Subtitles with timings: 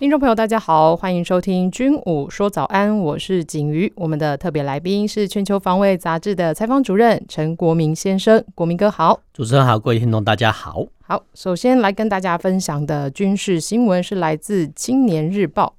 [0.00, 3.92] 听众朋友，大家好，欢迎收听《军武说早安》，我是景瑜。
[3.94, 9.20] 我们的特别来宾是《全球防卫杂志》的采访主任陈国民先生，国民哥好。
[9.34, 10.86] 主持人好，各位听众大家好。
[11.02, 15.74] 好，首先来跟大家分享的军事新闻是来自《青年日报》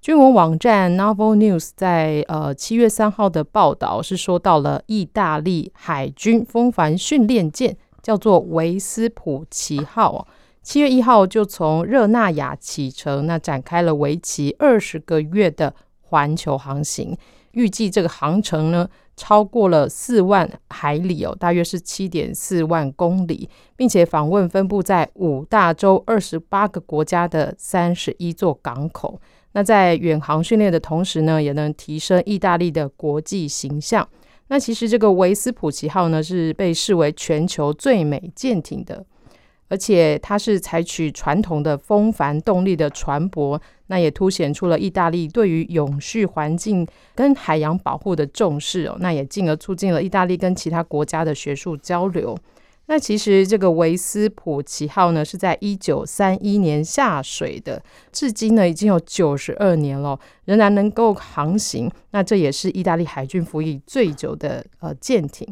[0.00, 10.26] 军文网站 Novel News 在呃七月三号的报道是说到了意大利海军风帆训练舰叫做维斯普奇号
[10.62, 17.16] 七月一号就从热那亚启程，那展开了为期二十个月的环球航行。
[17.52, 29.20] 预计这个航程呢，超过了四万海里哦，大约是七点四万公里，并且访问分布在五大洲二十八个国家的三十一座港口。
[29.52, 34.08] 那在远航训练的同时呢，也能提升意大利的国际形象。
[34.46, 39.04] 那其实这个维斯普奇号呢，是被视为全球最美舰艇的。
[39.70, 48.96] 而且它是采取传统的风帆动力的船舶，那也凸显出了意大利对于永续环境跟海洋保护的重视哦。
[48.98, 52.36] 那也进而促进了意大利跟其他国家的学术交流。
[52.86, 61.88] 那其实这个维斯普奇号呢，是在一九三一年下水的，至今呢已经有九十二年了，仍然能够航行。
[62.10, 65.46] 那这也是意大利海军服役最久的呃舰艇。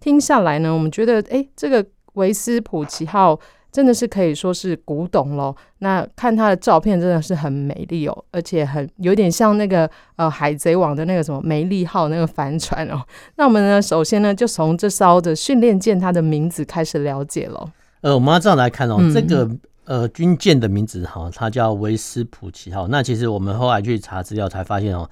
[0.00, 3.38] 听下来呢，我们觉得哎，这个维斯普奇号。
[3.72, 5.54] 真的是可以说是古董喽。
[5.78, 13.00] 那看它的照片，真的是很美丽哦，而且很有点像那个呃海贼王的那个什么梅利号那个帆船哦。
[13.36, 17.70] 那我们呢，首先呢，就从这艘的训练舰它的名字开始了解喽。
[18.02, 19.48] 呃，我们要这样来看哦，嗯、这个
[19.84, 22.88] 呃军舰的名字哈，它叫维斯普奇号。
[22.88, 25.08] 那其实我们后来去查资料才发现哦，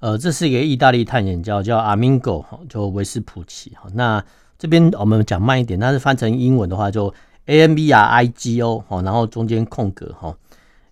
[0.00, 3.88] 呃，这是一个意大利探险家叫阿明狗哈，就维斯普奇哈。
[3.94, 4.22] 那
[4.58, 7.12] 这边我们讲慢一点，但是翻成英文的话就。
[7.46, 10.36] A M B R I G O 哈，然后中间空格哈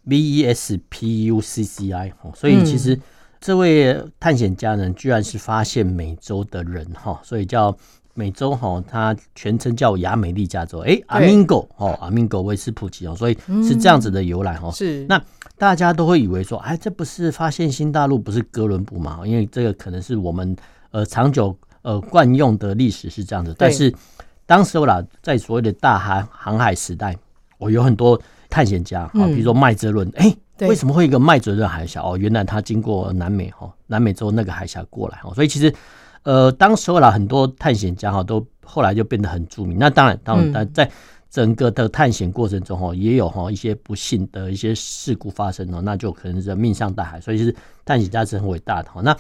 [0.05, 2.99] ，V E S P U C C I 哈，所以其实
[3.41, 7.77] 这位探险家呢，居然是发现美洲的人哈，所以叫
[8.15, 14.71] 美洲哈，他全称叫亚美利加州，哎，阿明戈哦，阿明戈维斯普奇哦，所以是这样子的由来哈。
[14.73, 15.23] 是，那
[15.57, 19.21] 大家都会以为说，哎，这不是发现新大陆，不是哥伦布嘛？
[19.25, 20.57] 因为这个可能是我们
[20.91, 23.95] 呃长久呃惯用的历史是这样子，但是。
[24.51, 27.17] 当时啦，在所谓的大航航海时代，
[27.57, 32.03] 我有很多探险家啊，比如说麦哲伦，哎、嗯，为什么会有一个麦哲伦海峡？
[32.03, 35.73] 哦，原来他经过南美哈，南美洲那个海峡过来哈，所以其实，
[36.25, 39.79] 呃，当时啦，很多探险家哈，都后来就变得很著名。
[39.79, 40.91] 那当然，当然，在
[41.31, 47.21] 整个的探险过程中哈，也有哈一些不幸的一些事故发生哦，那就可能是命丧大海。
[47.21, 49.01] 所以其实探险家是很伟大的哈。
[49.01, 49.17] 那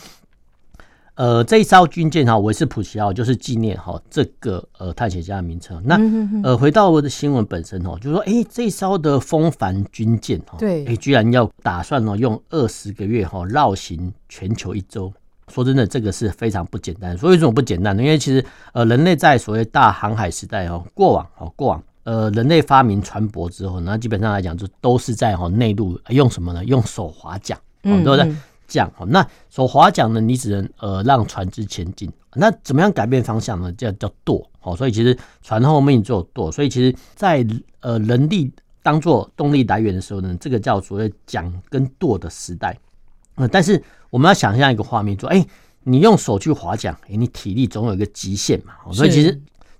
[1.20, 5.78] 呃，这一艘军舰哈，维斯普奇号就是纪念哈这个呃探险家的名称。
[5.84, 6.00] 那
[6.42, 15.12] 呃，回到我的新闻本身哦，就是说，哎，这一艘的风帆军舰哈，对，哎，居然要打算呢用二十个月哈绕行全球一周。
[15.48, 17.14] 说真的，这个是非常不简单。
[17.18, 18.02] 所以为什么不简单呢？
[18.02, 18.42] 因为其实
[18.72, 26.64] 呃，人类在所谓大航海时代哦，过往哦，过往呃，人类发明船舶之后，那基本上来讲就都是在哈内陆用什么呢？
[26.64, 28.34] 用手划桨，对不对？
[28.70, 30.20] 桨哦，那手划桨呢？
[30.20, 32.10] 你只能呃让船只前进。
[32.34, 33.72] 那怎么样改变方向呢？
[33.72, 34.76] 叫叫舵哦。
[34.76, 36.50] 所以其实船后面就有舵。
[36.52, 37.44] 所以其实，在
[37.80, 38.48] 呃人力
[38.84, 42.78] 当做动力来源的时候呢，这个叫所谓桨跟舵的时代。
[43.34, 45.44] 呃，但是我们要想象一个画面，说，哎，
[45.82, 48.74] 你用手去划桨，哎，你体力总有一个极限嘛。
[48.92, 49.32] 所以其实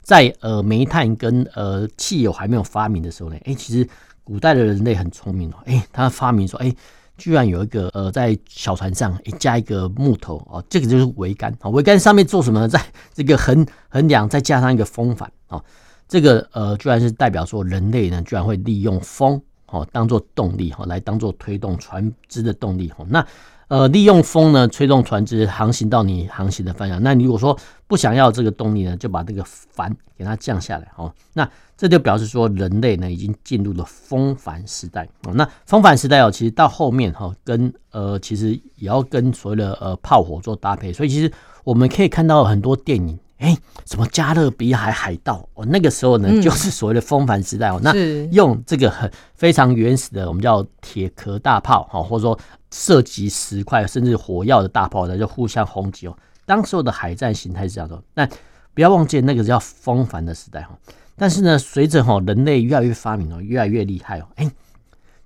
[0.02, 3.88] 在，在呃煤炭跟呃汽油还没有发明的时候呢，哎，其实
[4.24, 6.74] 古代的人类很聪明哦，哎，他发明说，哎。
[7.20, 11.68] 居然有一个呃，在小船上加一个木头哦，这个就是桅杆啊。
[11.68, 12.66] 桅杆上面做什么呢？
[12.72, 12.82] 在
[13.12, 15.62] 这个横横梁再加上一个风帆啊，
[16.08, 23.04] 这个呃，居然是代表说人类呢，居然会利用风哦当做动力哈，来当做推动船只的动力哈。
[23.08, 23.24] 那
[23.70, 27.00] 呃，利用风呢，吹动船只航行到你航行的方向。
[27.00, 27.56] 那你如果说
[27.86, 31.14] 不想要这个动力呢，就把这个帆给它降下来哦。
[31.34, 35.32] 那这就表示说，人类呢已经进入了风帆时代哦。
[35.34, 40.92] 那风帆时代哦，其实到后面哈，跟呃，其实也要跟所谓的呃炮火做搭配。
[40.92, 41.30] 所以其实
[41.62, 43.56] 我们可以看到很多电影，哎，
[43.86, 47.78] 什么加勒比海海盗哦，那个时候呢就是所谓的风帆时代哦。
[47.80, 47.94] 那
[48.32, 52.36] 用这个很非常原始的，我们叫铁壳大炮哈，或者说
[52.70, 56.16] 涉及石块甚至火药的大炮呢，就互相轰击哦。
[56.46, 58.02] 当时候的海战形态是这样的。
[58.14, 58.28] 但
[58.74, 60.78] 不要忘记那个叫风帆的时代哈。
[61.16, 64.50] 但是呢，随着哈人类越来越发明哦，越来越厉害哦，哎，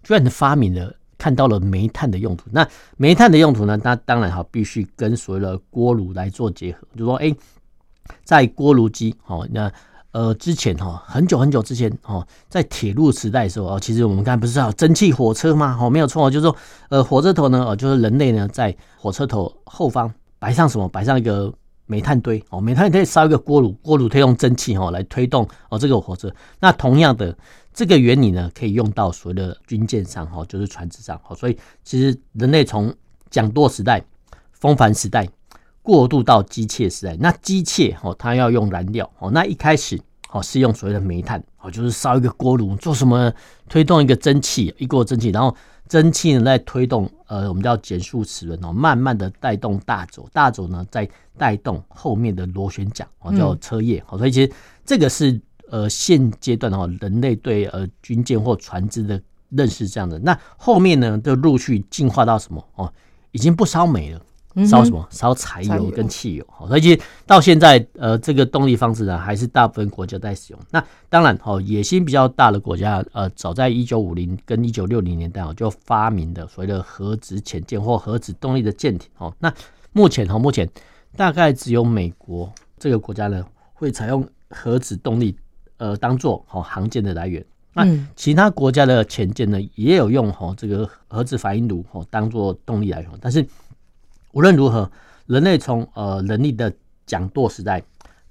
[0.02, 2.46] 居然发明了看到了煤炭的用途。
[2.50, 6.87] 那煤炭的用途呢，那当然哈必须跟所谓的锅炉来做结合。
[6.96, 7.35] 就说哎，
[8.25, 9.73] 在锅炉机哦那。
[10.14, 15.76] 呃，之前哈，很久很久之前哦，在铁路时代的时候哦，其实我们刚才不是有蒸汽火车吗？
[15.81, 16.56] 哦，没有错，就是说，
[16.88, 20.08] 呃，火车头呢，哦，就是人类呢，在火车头后方
[20.38, 20.88] 摆上什么？
[20.88, 21.52] 摆上一个
[21.87, 26.32] 煤炭堆哦，煤炭堆烧一个锅炉，锅炉推动蒸汽哈来推动哦这个火车。
[26.60, 27.37] 那同样的
[27.72, 31.20] 这个原理呢，可以用到所谓的军舰上哈，就是船只上。
[31.25, 32.94] 好，所以其实人类从
[33.31, 34.00] 掌舵时代、
[34.52, 35.28] 风帆时代。
[35.84, 40.00] 过渡到机械时代，那机械哦，它要用燃料哦，那一开始
[40.31, 43.31] 哦是用所谓的煤炭哦，就是烧一个锅炉，做什么？
[43.69, 45.54] 推动一个蒸汽，一锅蒸汽，然后
[45.86, 54.50] 蒸汽呢在推动呃，我们叫减速齿轮哦，慢慢的带动大轴，大轴呢再带动后面的螺旋桨哦，叫车叶哦，所以其实
[54.86, 55.38] 这个是
[55.69, 59.20] 呃现阶段哦，人类对呃军舰或船只的
[59.50, 60.19] 认识这样的。
[60.19, 62.90] 那后面呢，就陆续进化到什么哦，
[63.32, 64.20] 已经不烧煤了。
[64.64, 65.04] 烧什么？
[65.10, 66.46] 烧柴油跟汽油。
[66.48, 70.62] 好，所以其实到现在，呃，这个动力方式呢，还是大部分国家在使用。
[70.70, 79.10] 那当然，哦，野心比较大的国家，呃，早在一九五零跟一九六零年代哦，就发明的所谓的核子潜舰或核子动力的舰艇。
[79.18, 79.52] 哦，那
[79.92, 80.68] 目前哈，目前
[81.16, 85.36] 大概只有美国这个国家呢，会采用核子动力，
[85.78, 87.44] 呃，当做哦航舰的来源。
[87.72, 87.84] 那
[88.14, 93.44] 其他国家的潜舰呢，也有用哦这个核子反应炉哦当做动力来源，但是。
[94.34, 94.90] 无论如何，
[95.26, 96.72] 人类从呃人力的
[97.06, 97.81] 掌舵时代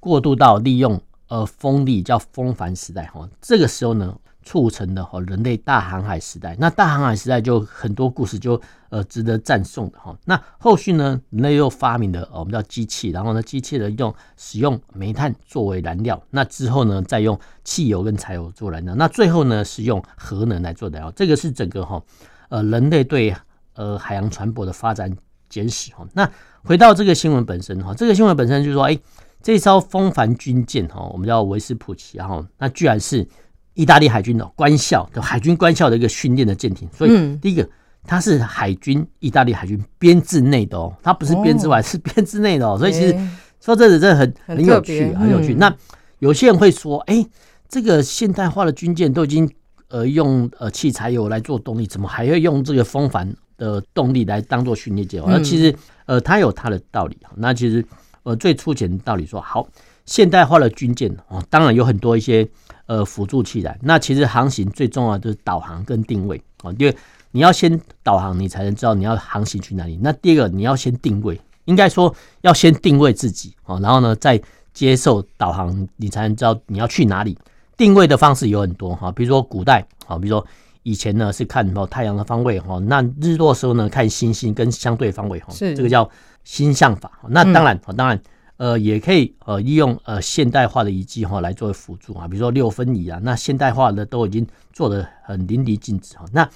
[0.02, 4.14] 过渡到利用呃风力叫风帆时代哈，这个时候呢
[4.44, 6.58] 促成了哈人类大航海时代。
[6.60, 10.14] 那大航海时代就很多故事就呃值得赞颂的哈。
[10.26, 21.10] 那后续呢，人类又发明了我们叫机器，然后呢机器人用使用煤炭作为燃料，那之后呢再用汽油跟柴油做燃料，那最后呢是用核能来做燃料。
[21.12, 22.04] 这个是整个哈
[22.50, 23.34] 呃人类对
[23.76, 25.16] 呃海洋船舶的发展。
[25.54, 26.28] 简史哈，那
[26.64, 28.98] 回到这个新闻本身哈，这个新闻本身就是说，哎，
[29.44, 33.28] 这艘风帆军舰哈，我们叫维斯普奇哈，那居然是
[33.76, 37.70] 意大利海军的官校的海军官校的一个训练的舰艇，所以第一个
[38.04, 43.16] 它是海军意大利海军编制内的哦，它不是编制外，是编制内的哦，所以其实
[43.62, 45.54] 说这个真的很很有趣，很有趣。
[45.54, 45.72] 那
[46.18, 47.24] 有些人会说，哎，
[47.70, 49.48] 这个现代化的军舰都已经
[49.90, 53.32] 呃用呃汽柴油来做动力，怎么还要用这个风帆？
[53.64, 55.74] 的动力来当做训练舰，那其实
[56.06, 57.18] 呃，它有它的道理。
[57.36, 57.86] 那其实
[58.24, 59.66] 呃，最粗浅的道理说，好，
[60.06, 62.48] 现代化的军舰哦，当然有很多一些
[62.88, 63.78] 呃辅助器材。
[63.82, 66.96] 那其实航行最重要的就是导航跟定位哦，因为
[67.32, 69.98] 你要先导航，你才能知道你要航行去哪里。
[70.02, 74.42] 那第二个，你要先定位，应该说要先定位自己哦，然后呢，再
[74.74, 77.38] 接受导航，你才能知道你要去哪里。
[77.78, 80.46] 定位的方式有很多哈，比如说古代啊，比如说。
[80.84, 86.10] 以前呢是看哦太阳的方位哈，那日落时候呢看星星跟相对方位哈，是这个叫
[86.44, 87.12] 星象法。
[87.30, 88.22] 那当然，当然
[88.58, 96.26] 呃也可以呃利用呃现代化的仪器哈来作为辅助啊，比如说六分仪啊，那现代化的都已经做得很淋漓尽致哈。
[96.32, 96.48] 那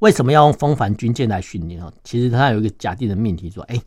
[0.00, 1.92] 为什么要用风帆军舰来训练啊？
[2.04, 3.80] 其实它有一个假定的命题说，哎，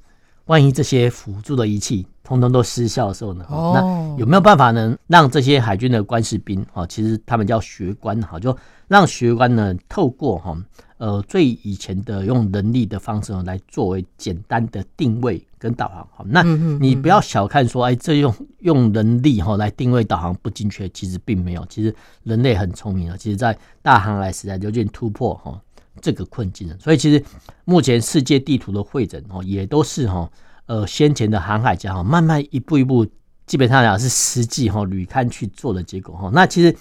[0.49, 3.45] 万一这些辅助的仪器通通都失效的时候呢？
[3.49, 8.55] 那有没有办法呢让这些海军的官士兵啊，其实他们叫学官哈，就
[8.87, 10.57] 让学官呢，透过哈
[10.97, 16.07] 呃最以前的用人力的方式呢，来作为简单的定位跟导航。
[16.15, 21.63] 好，那你不要小看说，哎，这用用人力哈来定位导航不精确，其实并没有。
[21.69, 25.61] 其实人类很聪明啊，其实在大航海时代就已经突破哈
[26.01, 26.75] 这个困境了。
[26.79, 27.23] 所以其实
[27.65, 30.29] 目前世界地图的汇整哦，也都是哈
[30.65, 33.05] 呃先前的航海家哈慢慢一步一步，
[33.45, 36.29] 基本上讲是实际哈履勘去做的结果哈。
[36.33, 36.75] 那其实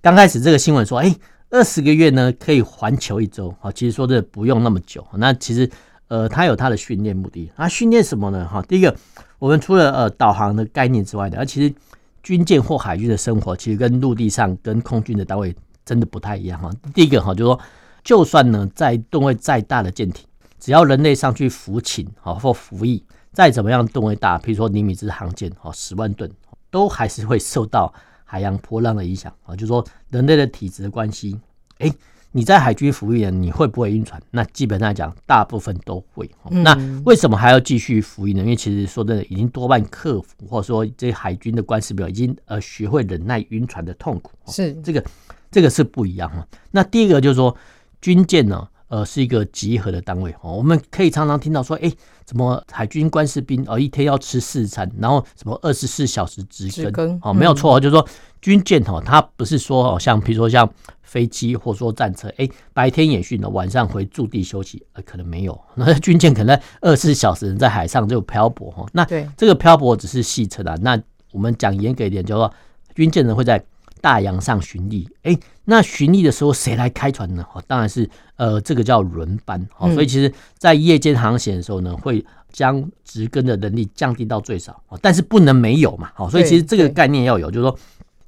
[0.00, 1.14] 刚开始这个新闻说，哎。
[1.50, 3.54] 二十个月呢，可以环球一周。
[3.58, 5.02] 好，其实说的不用那么久。
[5.14, 5.70] 那其实，
[6.08, 7.50] 呃，它有它的训练目的。
[7.56, 8.46] 它训练什么呢？
[8.46, 8.94] 哈，第一个，
[9.38, 11.74] 我们除了呃导航的概念之外的，而其实
[12.22, 16.70] 军舰或海军的生活，其实跟陆地上跟空军的单位真的不太一样哈。
[16.92, 17.60] 第一个哈，就是说，
[18.08, 20.24] 就算呢在吨位再大的舰艇，
[20.58, 26.30] 只要人类上去服勤啊或服役，再怎么样吨位大，比如说尼米兹航舰哦，十万吨，
[26.70, 27.92] 都还是会受到。
[28.30, 31.38] 海洋波浪的影响啊，就是说人类的体质的关系，
[31.78, 31.90] 哎，
[32.32, 34.22] 你在海军服役呢，你会不会晕船？
[34.30, 36.30] 那基本上来讲，大部分都会。
[36.50, 38.42] 那为什么还要继续服役呢？
[38.42, 44.32] 因为其实说真的，已经多半克服，或者说这些海军的官士兵已经呃学会忍耐晕船的痛苦。
[44.48, 45.02] 是这个，
[45.50, 46.46] 这个是不一样哈。
[46.70, 47.56] 那第一个就是说，
[48.00, 50.52] 军舰呢，呃是一个集合的单位哦。
[50.52, 51.90] 我们可以常常听到说，哎，
[52.24, 58.06] 怎么海军官士兵哦一天要吃四餐，然后什么二十四小时值更，更哦，没有错，就是说
[58.40, 60.68] 军舰哦，它不是说哦像比如说像。
[61.08, 65.58] 飞机或说战车，哎，白天演训呢，晚上回驻地休息，呃，可能没有。
[65.74, 68.86] 那军舰可能二十四小时在海上就漂泊哈。
[68.92, 69.02] 那
[69.34, 70.76] 这个漂泊只是戏称啊。
[70.82, 71.00] 那
[71.32, 72.52] 我们讲严格一点，就是说
[72.94, 73.58] 军舰呢会在
[74.00, 75.08] 大洋上巡历。
[75.22, 77.46] 哎，那巡历的时候谁来开船呢？
[77.52, 79.64] 哦，当然是呃，这个叫轮班。
[79.76, 84.82] 哦，所以其实在夜间航行的时候呢，会将值更的能力降低到最少。
[84.88, 86.10] 哦，但是不能没有嘛。
[86.14, 87.78] 好，所以其实这个概念要有，就是说。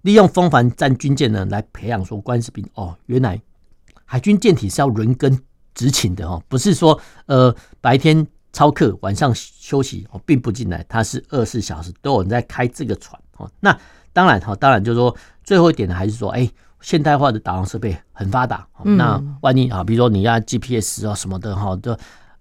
[0.03, 3.39] 利用风帆战军舰呢，来培养说官士兵哦，原来
[4.07, 5.39] 海军舰体是要轮更
[5.75, 13.47] 执勤的哦，不是说呃白天操课，晚上休息哦，并不进来，它是二十四小时都有人在开这个船哦。
[13.61, 13.79] 那
[14.15, 15.15] 当然哈，当然就是说
[15.51, 16.49] 最后一点呢，还是说哎，
[16.81, 21.99] 现代化的导航设备很发达，那万一啊，比如说你要 GPS 啊什么的哈，的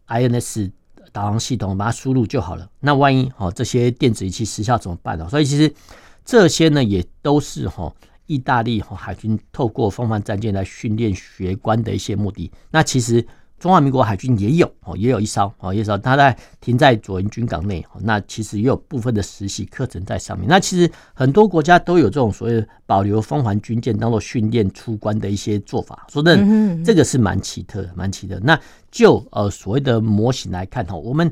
[0.07, 0.69] INS
[1.11, 2.69] 导航系统把它输入就好了。
[2.79, 5.27] 那万一哦这些电子仪器失效怎么办呢？
[5.27, 5.73] 所以其实。
[6.25, 7.91] 这些呢，也都是哈
[8.27, 12.51] 意大利哈海军透过风帆战舰来训练学官的一些目的。
[12.69, 13.25] 那其实
[13.59, 17.85] 中华民国海军也有哦，也有一艘哦，一艘它在停在左营军港内。
[18.01, 20.47] 那其实也有部分的实习课程在上面。
[20.47, 26.07] 那其实很多国家都有这种所谓保留风帆军舰当做训练出关的一些做法。
[26.09, 28.41] 说真的，这个是蛮奇特的，蛮奇特的。
[28.41, 31.31] 那就呃所谓的模型来看哈，我们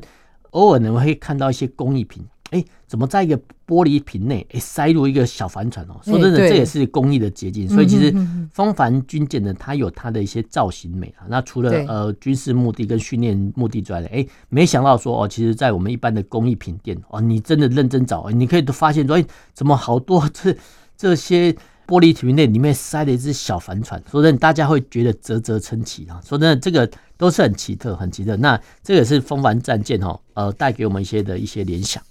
[0.50, 2.22] 偶尔呢会看到一些工艺品。
[2.50, 6.00] 哎，怎么在一个玻璃瓶内，哎，塞入一个小帆船哦？
[6.02, 7.68] 说真的，这也是工艺的结晶。
[7.68, 8.14] 所以其实
[8.52, 11.26] 风帆军舰呢，它有它的一些造型美啊。
[11.28, 20.56] 那除了呃军事目的跟训练目的之外呢，哎，没想到说哦，其实，在我们一般的工艺品店哦，你真的认真找，你可以都发现说，哎，怎么好多 这
[20.96, 21.52] 这些
[21.86, 24.02] 玻璃瓶内里面塞了一只小帆船？
[24.10, 26.20] 说真的，大家会觉得啧啧称奇啊。
[26.26, 28.36] 说真的，这个都是很奇特，很奇特。
[28.36, 32.02] 那这个是风帆战舰哦，呃，带给我们一些的一些联想。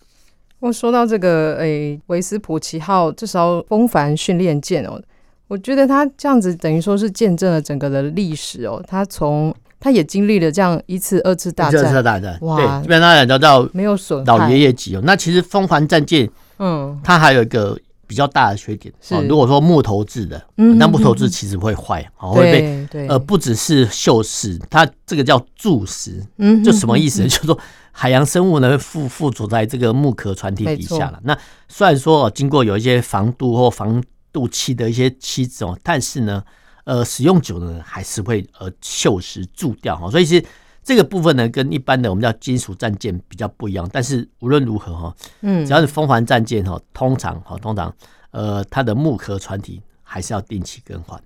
[0.60, 5.00] 我说到这个，诶，维斯普奇号这艘风帆训练舰哦，
[5.48, 8.84] 我觉得它这样子等于说是见证了整个的历史哦。
[8.88, 15.02] 它从它也经历了这样一次、二次大战，二次大战，哇，对，基本上来讲到没有损老爷爷级哦。
[15.04, 19.22] 那其实风帆战舰，嗯，它还有一个比较大的缺点哦。
[19.28, 27.22] 如果说木头制的，那木头制其实会坏，哦，会被，呃，不只是锈蚀，它这个叫蛀蚀，嗯，就什么意思？
[27.24, 27.60] 就是说。
[28.00, 31.20] 海洋生物呢，附附着在这个木壳船体底下了。
[31.24, 31.36] 那
[31.68, 36.44] 虽然说经过有一些防镀或防镀漆的一些漆子哦，但是呢，
[36.84, 40.12] 呃，使用久了呢，还是会呃锈蚀蛀掉哈。
[40.12, 40.46] 所以其实
[40.88, 43.90] 这个部分呢，跟一般的我们叫金属战舰比较不一样。
[43.92, 47.94] 但是无论如何哈，嗯，只要是风帆战舰哈，通常哈，通常
[48.32, 51.22] 呃，它的木壳船体还是要定期更换。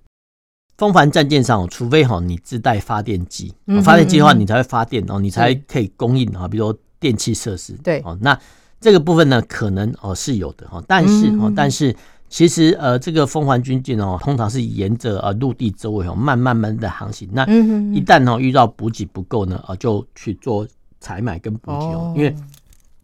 [0.79, 3.53] 风帆战舰上，除非哈你自带发电机，
[3.83, 7.73] 发电机的话你才会发电哦，你才可以供应啊，比如说电气设施。
[7.83, 8.35] 对哦，那
[8.79, 11.95] 这个部分呢，可能哦是有的哈，但是哦，但是
[12.31, 17.29] 其实呃，这个风帆军舰哦，通常是沿着呃陆地周围哦，慢慢慢的航行。
[17.33, 17.45] 那
[17.93, 20.65] 一旦哦遇到补给不够呢，啊，就去做
[21.01, 22.33] 采买跟补给哦，因为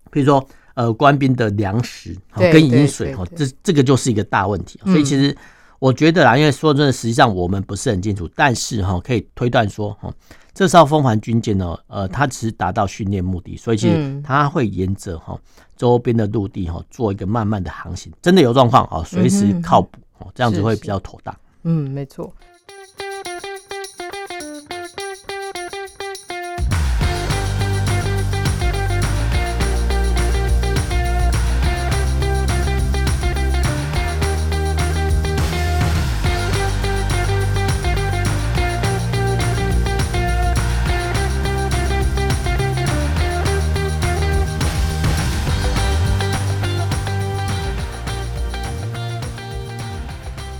[0.09, 0.43] 比如说
[0.75, 5.35] 呃官兵的粮食跟饮水哦，这这个就是一个大问题，所以其实。
[5.79, 10.11] 我觉得啦，因为说真的，实际上我们不是很清楚，但是哈，可以推断说，哈，
[10.57, 15.39] 这艘风帆军舰呢，呃，它只是达到训练目的，所以其实它会沿着哈
[15.75, 21.37] 周边的陆地哈做一个慢慢的航行，真的有状况啊，随时靠补哦，这样子会比较妥当。
[21.61, 22.33] 嗯，没错。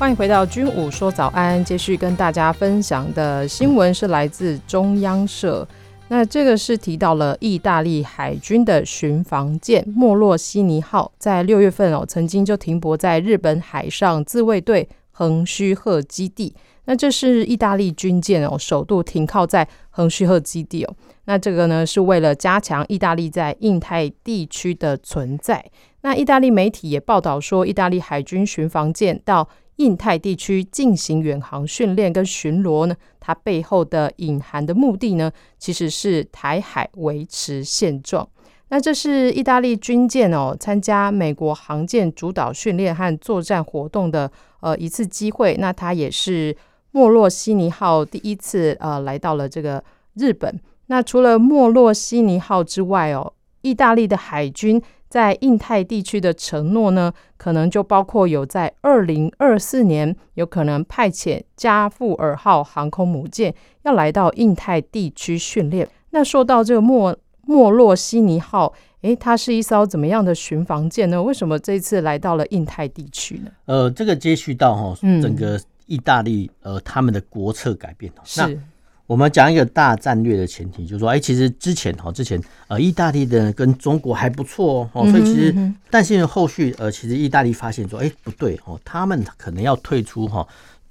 [0.08, 5.68] 欢迎回到军武说早安，继续跟大家分享的新闻是来自中央社。
[6.08, 16.56] 那这个是提到了意大利海军的巡防舰莫洛西尼号，在六月份哦，曾经就停泊在日本海上自卫队横须贺基地。
[16.86, 20.96] 那这是意大利军舰哦，首度停靠在横须贺基地哦。
[21.26, 25.66] 那这个呢，是为了加强意大利在印太地区的存在。
[26.00, 38.28] 那意大利媒体也报道说，意大利海军巡防舰到印太地区进行远航训练跟巡逻呢，它背后的隐含的目的呢，其实是台海维持现状。
[38.70, 44.30] 那这是意大利军舰哦，参加美国航舰主导训练和作战活动的
[44.60, 45.56] 呃一次机会。
[45.58, 46.54] 那它也是
[46.92, 49.82] 莫洛西尼号第一次呃来到了这个
[50.16, 50.60] 日本。
[50.88, 53.32] 那除了莫洛西尼号之外哦，
[53.62, 65.88] 意大利的海军在印太地区的承诺呢，可能就包括有在二零二四年有可能派遣加富尔号航空母舰要来到印太地区训练。
[66.10, 71.22] 那说到这个莫莫洛西尼号，诶，它是一艘怎么样的巡防舰呢？
[71.22, 73.52] 为什么这次来到了印太地区呢？
[73.66, 78.60] 呃，这个接续到哈，整个意大利呃他们的国策改变是。
[79.08, 90.46] 我们讲一个大战略的前提，就是说，哎，其实之前哈，之前呃，意大利的跟中国还不错哦，所以其实，但是后续呃，其实意大利发现说，哎，不对哦，他们可能要退出哈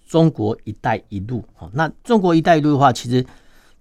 [0.09, 1.71] 中国“一带一路”哈。
[1.75, 3.23] 那中国“一带一路”的话，其实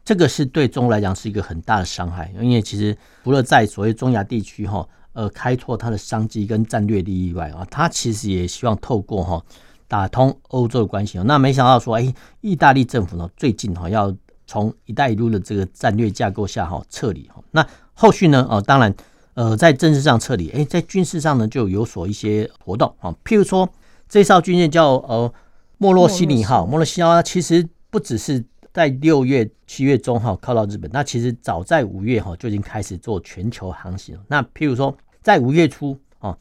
[0.03, 9.41] 这个是对中国来讲是一个很大的伤害，因为其实除了在所谓中亚地区哈，呃，开拓它的商机跟战略利益外啊，它其实也希望透过哈
[9.87, 11.17] 打通欧洲的关系。
[11.19, 14.13] 那没想到说，哎，意大利政府呢最近哈要。
[14.47, 18.45] 从“一带一路”的这个战略架构下哈撤离哈，那后续呢？
[18.49, 18.93] 哦，当然，
[19.33, 23.15] 呃，在政治上撤离，诶，在军事上呢就有所一些活动啊。
[23.23, 23.67] 譬如说，
[24.07, 25.33] 这艘军舰叫呃
[25.77, 34.17] 莫洛西尼号，莫洛西尼号其实不只是在六月、七月中哈靠到日本，那其实早在五月哈就已经开始做全球航行。
[34.27, 36.37] 那譬如说，在五月初啊，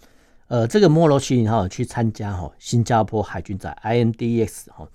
[0.48, 4.86] 呃，这个莫洛西尼号去参加哈新加坡海军在 IMDX 哈。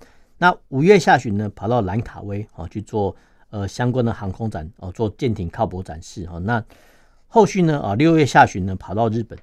[0.42, 3.14] 那五月下旬呢，跑到兰卡威哦去做
[3.50, 6.38] 呃相关的航空展哦，做舰艇靠泊展示哈。
[6.38, 6.64] 那
[7.28, 9.38] 后续呢啊，六月下旬呢跑到日本，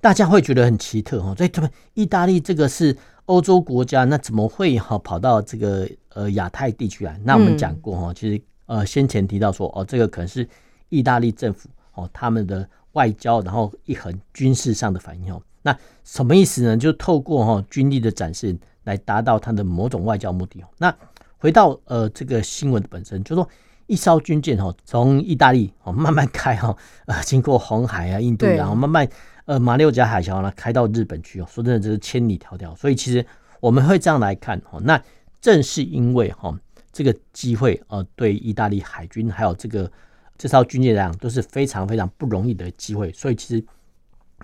[0.00, 1.32] 大家会觉得很奇特哈。
[1.36, 7.16] 所以他们意大利这个是欧洲国家，那怎么会哈跑到这个呃亚太地区来？
[7.22, 10.44] 那我们讲过哈，其实呃先前提到说哦，这个可能是
[10.88, 15.40] 意大利政府哦他们的外交，然后一横军事上的反应哦。
[15.62, 16.76] 那什么意思呢？
[16.76, 18.58] 就透过哈军力的展示。
[18.90, 20.66] 来达到他的某种外交目的哦。
[20.78, 20.92] 那
[21.38, 23.48] 回到呃这个新闻本身，就说
[23.86, 29.08] 一艘军舰哈，从意大利哦慢慢开哈，呃经过红海啊、印度，然后慢慢
[29.44, 31.46] 呃马六甲海峡呢开到日本去哦。
[31.48, 32.74] 说真的，这是千里迢迢。
[32.74, 33.24] 所以其实
[33.60, 35.00] 我们会这样来看哈，那
[35.40, 36.52] 正是因为哈
[36.92, 39.90] 这个机会呃对意大利海军还有这个
[40.36, 43.12] 这艘军舰来讲都是非常非常不容易的机会。
[43.12, 43.64] 所以其实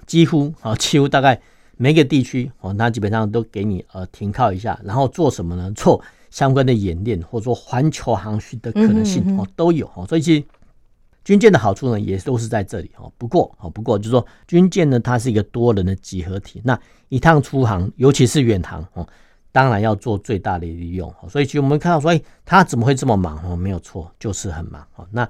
[0.07, 1.41] 几乎啊几乎大概。
[1.77, 5.71] 每个地区哦，那基本上都给你呃停靠一下，然后做什么呢？
[5.73, 10.07] 做相关的演练，或者说环球航行的可能性哦都有哦。
[10.09, 10.45] 所以其实
[11.25, 13.13] 军舰的好处呢，也都是在这里哦。
[13.19, 19.07] 不过哦，不过就是说军舰呢，它是一个多人的集合体，那一趟出航，尤其是远航哦，
[19.53, 21.13] 当然要做最大的利用。
[21.29, 23.55] 所以其实我们看到说，哎，他怎么会这么忙哦？
[23.55, 25.07] 没有错，就是很忙哦。
[25.11, 25.29] 那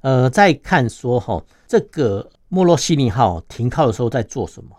[0.00, 4.70] 呃，再看说哈，这个莫洛西尼号停靠的时候在做什么？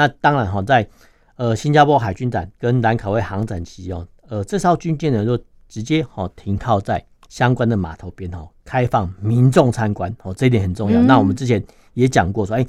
[0.00, 0.88] 那当然哈，在
[1.36, 5.36] 呃新加坡海军展跟兰卡威航展期间，呃这艘军舰呢就
[5.68, 11.02] 直接哈停靠在相关的码头边哈，开放民众参观哦，这一点很重要。
[11.02, 12.66] 那我们之前也讲过说，哎，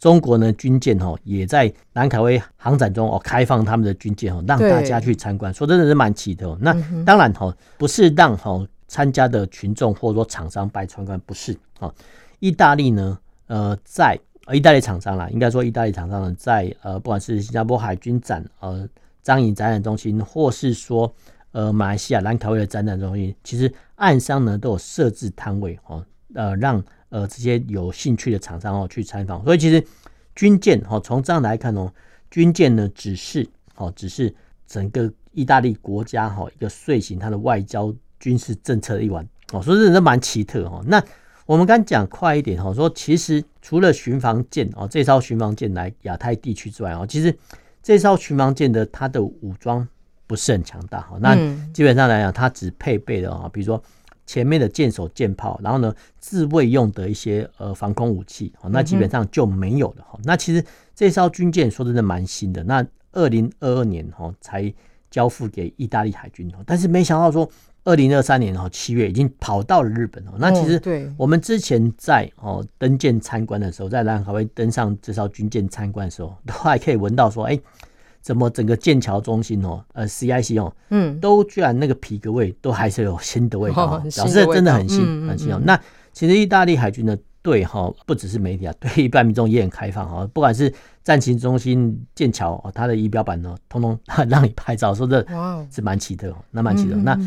[0.00, 6.58] 中国呢军舰哈也在兰卡威航展中哦开放他们的军舰哦，让大家去参观，说真的是蛮奇特。
[6.60, 11.94] 那当然哈，不是让哈参加的群众或者说厂商白参观，不是啊。
[12.40, 13.16] 意大利呢，
[13.46, 14.18] 呃在。
[14.46, 18.88] 呃，意大利厂商啦，应该说意大利厂商呢，在呃，不管是新加坡海军展、呃，
[19.22, 21.12] 樟宜展览中心，或是说
[21.52, 29.44] 呃，马来西亚兰卡威的展览中心，其实岸上呢都有设置摊位哦，呃，让呃这些有兴趣的厂商哦去参访。
[29.44, 29.84] 所以其实
[30.34, 31.92] 军舰哦，从这样来看哦，
[32.28, 34.34] 军舰呢只是哦，只是
[34.66, 40.82] 整个意大利国家哈一个遂行它的外交军事政策的一环哦，所以这是蛮奇特哦。
[40.84, 41.00] 那
[41.46, 47.36] 我们刚讲快一点哈，说其实除了巡防舰哦，这艘巡防舰来亚太地区之外哦，其实
[47.82, 49.86] 这艘巡防舰的它的武装
[50.26, 51.18] 不是很强大哈。
[51.20, 51.34] 那
[51.72, 53.82] 基本上来讲，它只配备的啊，比如说
[54.24, 60.18] 前面的舰手、舰炮，然后呢自卫用的一些呃防空武器，那基本上就没有了哈。
[60.24, 64.72] 那其实这艘军舰说真的蛮新的，那二零二二年哈才
[65.10, 67.50] 交付给意大利海军，但是没想到说。
[67.84, 70.32] 二零二三年哦，七月已经跑到了日本哦。
[70.38, 77.58] 那其实我们之前在哦登舰参观的时候，在兰卡威登上这艘军舰参观的时候，都还可以闻到说，哎，
[78.20, 85.60] 怎么整个剑桥中心哦，呃，CIC 哦，嗯，都居然那个皮革味都还是有新的味道，表示真的很新很新哦。
[85.64, 85.76] 那
[86.12, 90.24] 其实意大利海军呢，对哈，不只是媒体啊，对一般民众也很开放哈。
[90.32, 95.26] 不管是战情中心剑桥哦，它的仪表板呢，通通让你拍照，说这
[95.68, 97.18] 是蛮奇特，那蛮奇特那。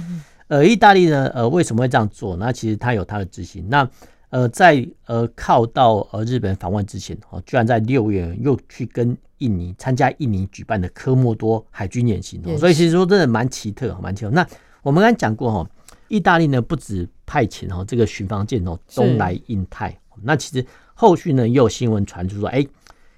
[0.48, 2.36] 呃，意大利呢，呃，为什么会这样做？
[2.38, 3.68] 那其实它有它的执行。
[3.70, 3.90] 那
[4.30, 12.42] 呃，在呃靠到呃日本访问之前，哦，居然在六月又去跟印尼参加印尼举办的科莫多海军演习。
[12.58, 14.32] 所以其实说真的蛮奇特，蛮奇特。
[14.32, 14.46] 那
[14.84, 15.70] 我们刚才讲过哈，
[16.10, 22.66] 意大利呢不止派遣哦这个巡防舰哦东来印太，那其实后续呢又有新闻传出说，哎，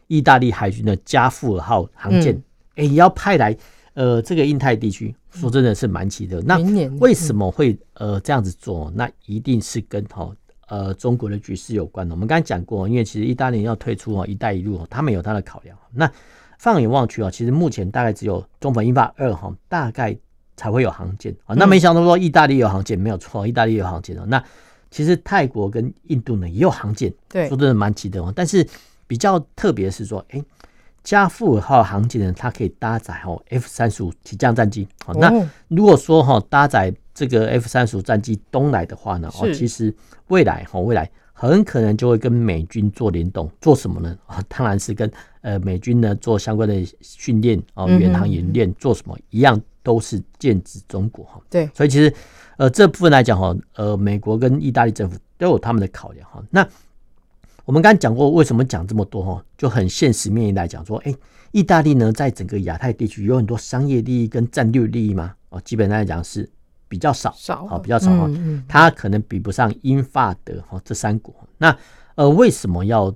[0.08, 2.36] 意大利海军的加富尔号航舰，
[2.76, 3.58] 哎、嗯、也要派来
[3.98, 6.40] 呃这个印太地区，说真的是蛮奇的。
[6.44, 6.60] 那
[7.00, 8.92] 为什么会呃这样子做？
[8.96, 10.32] 那一定是跟哈
[10.68, 12.14] 呃中国的局势有关的。
[12.14, 15.76] 我们刚才讲过，因为其实意大利要退出哦“一带一路”，他们有他的考量。
[15.92, 16.10] 那
[16.60, 20.16] 放眼望去啊，其实目前大概只有中本英法二哈大概
[20.56, 21.56] 才会有航舰啊。
[21.56, 24.24] 那没想到说意大利有航舰，没有错，意大利有航舰哦。
[24.28, 24.44] 那
[24.92, 28.32] 其实泰国跟印度呢也有航舰，对，说真的蛮奇的哦。
[28.36, 28.64] 但是
[29.08, 30.44] 比较特别是说，哎，
[31.08, 34.86] 加富尔号航舰呢，它可以搭载哦 F 三十五起降战机。
[35.06, 35.32] 好，那
[35.70, 39.96] 如果说哈搭载这个 F 三十五战机东来的话呢，哦，其实
[40.28, 41.10] 未来哈未来。
[41.40, 44.18] 很可能就会跟美军做联动，做什么呢？
[44.26, 45.10] 啊，当然是跟
[45.42, 51.40] 呃美军呢做相关的训练哦，远航演练，做什么一样都是剑指中国哈。
[51.50, 52.12] 对，所以其实
[52.58, 56.44] 呃这部分来讲哈，呃美国跟意大利政府都有他们的考量哈。
[56.50, 56.68] 那
[57.68, 59.44] 我们刚刚讲过，为什么讲这么多哈？
[59.58, 61.14] 就很现实面来讲说，哎，
[61.52, 65.36] 意大利呢在整个亚太地区有很多商业利益跟战略利益吗？
[65.50, 66.50] 哦，基本上来讲是。
[66.90, 68.32] 比较少，少啊，比较少啊，
[68.66, 71.36] 它可能比不上英法德哈这三国。
[71.58, 71.78] 那
[72.16, 73.14] 呃，为什么要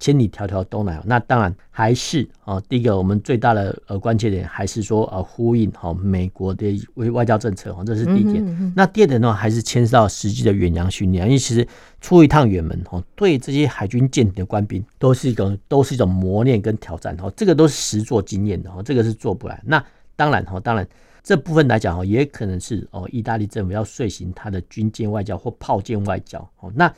[0.00, 1.00] 千里迢迢东来？
[1.04, 8.72] 那当然还是啊，第一个我们最大的呃关键点还是说呃呼应哈美国的外外交政策哈，这是第一点。
[8.74, 11.64] 那第二点呢，还是牵涉到实际的远洋训练，因为其实
[12.00, 19.62] 出一趟远门哈，对这些海军舰艇的官兵都是一个都是一种磨练跟挑战哈，这个都是实作经验的哈，这个是做不来。
[19.64, 19.84] 那
[20.16, 20.88] 当然哈，当然。
[21.22, 26.72] 这部分来讲哦，也可能是哦，意大利政府要遂行他的军舰外交或炮舰外交哦。
[26.74, 26.90] 那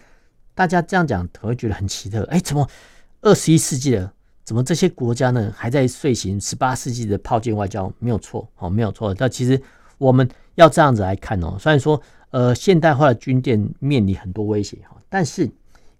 [0.54, 2.68] 大家这样讲可能会觉得很奇特，哎，怎么
[3.20, 4.12] 二十一世纪了，
[4.44, 7.92] 怎么这些国家呢还在遂行十八世纪的炮舰外交？
[7.98, 9.14] 没有错哦，没有错。
[9.14, 9.60] 但其实
[9.98, 15.50] 我们要这样子来看哦，虽然说呃现代化的军舰面临很多威胁哈，但是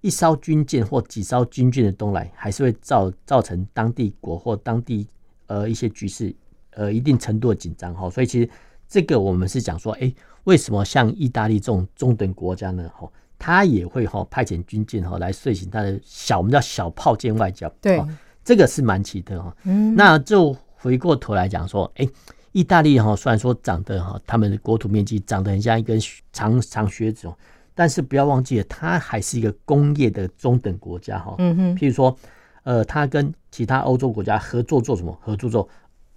[0.01, 5.07] 一艘军舰或几艘军舰的东来，还是会造造成当地国或当地
[5.47, 6.35] 呃一些局势。
[6.75, 8.49] 呃，一定程度的紧张哈，所以其实
[8.89, 10.11] 这个我们是讲说，哎，
[10.45, 12.91] 为什么像意大利这种中等国家呢？
[12.97, 13.07] 哈，
[13.43, 17.69] 他也会哈派遣军舰哈来遂行他的小，我们叫小炮舰外交。
[17.81, 18.01] 对，
[18.45, 19.53] 这个是蛮奇特哈。
[19.65, 22.09] 嗯，那就回过头来讲说，哎，
[22.53, 25.99] 意大利哈虽然说长得哈，他们的国土面积长得很像一根
[26.33, 27.37] 长长靴子哦，
[27.75, 31.35] 但是不要忘记了，它还是一个工业的中等国家哈。
[31.39, 32.17] 嗯哼，譬如说，
[32.63, 35.19] 呃，它跟其他欧洲国家合作做什么？
[35.21, 35.69] 合作做。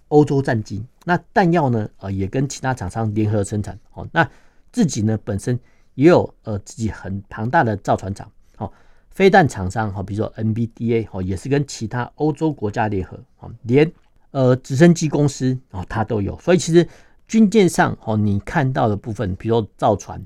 [0.08, 1.88] 欧洲战机，那弹药呢？
[1.98, 3.76] 呃，也跟其他厂商联合生产。
[3.94, 4.24] 哦，那
[4.70, 5.58] 自己呢本身
[5.96, 8.30] 也有呃自己很庞大的造船厂。
[8.58, 8.72] 哦，
[9.10, 13.18] 飞弹厂商哈，比如说 N B D A 哦，也是跟其他欧洲国家联合。
[13.40, 13.90] 哦，连
[14.30, 16.38] 呃直升机公司哦，它都有。
[16.38, 16.88] 所以其实
[17.26, 20.24] 军舰上哦，你看到的部分，比如说造船、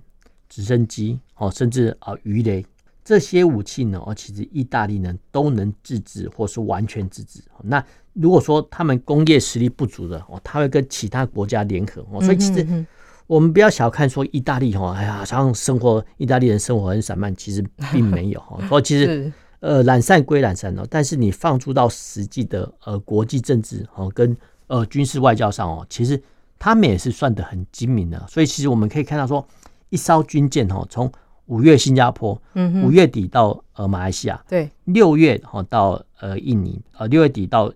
[0.49, 2.65] 直升机哦，甚至啊鱼雷
[3.03, 7.43] 这些武器呢，哦，其实意大利呢都能自制，或是完全自制。
[7.63, 12.87] 那如果说他们工业实力不足的哦，他会跟其他国家联合哦，所以其实
[13.31, 18.59] 我们不要小看说意大利哈，哎呀，好像生活意大利人生活很散漫，其实并没有哈。
[18.67, 26.21] 说 其实呃懒散归懒散哦，但是你放诸到实际的呃国际政治哦跟呃军事外交上哦，其实
[26.59, 28.21] 他们也是算得很精明的。
[28.29, 29.47] 所以其实我们可以看到说，
[29.91, 31.09] 一艘军舰哦，从
[31.47, 32.37] 五月新加坡，
[32.83, 37.73] 五月底到呃马来西亚，对，六月哈到呃印尼，呃六月底到。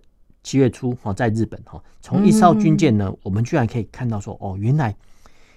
[0.46, 4.94] 七月初哈，在日本哈，从一艘军舰呢，我们居然可以看到说，哦，原来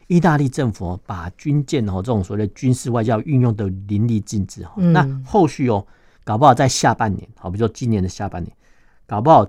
[0.07, 4.73] 意大利政府把军舰哦这种所谓的军事外交运用的淋漓尽致哈。
[4.77, 5.85] 那后续哦，
[6.23, 8.51] 搞不好在下半年，好，比如说今年的下半年，
[9.05, 9.45] 搞不好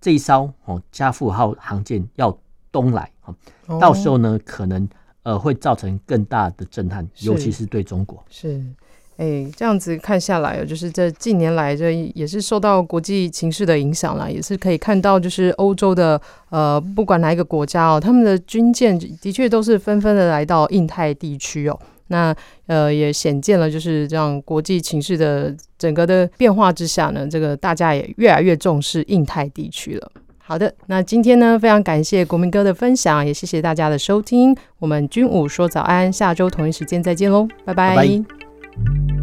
[0.00, 2.36] 这一艘哦加富号航舰要
[2.70, 3.34] 东来哈，
[3.80, 4.88] 到时候呢，可能
[5.24, 8.64] 呃会造成更大的震撼，尤其是对中国是。
[9.18, 21.76] 哎、这样子看下来，就是这近年来，这也是受到国际情势的影响了，也是可以看到，就是欧洲的呃，不管哪一个国家哦，他们的军舰的确都是纷纷的来到印太地区哦。
[22.10, 22.34] 那
[22.68, 30.10] 呃，也显见了就是这样国际情势的整个的变化之下呢，这个大家也越来越重视印太地区了。
[30.38, 34.56] 好的，那今天呢，非常感谢国民哥的分享，也谢谢大家的收听。
[34.78, 38.47] 我们军武说早安，下周同一时间再见喽，拜拜。
[38.86, 39.17] thank you